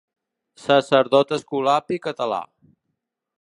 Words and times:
Sacerdot 0.61 1.33
escolapi 1.37 1.99
català. 2.07 2.41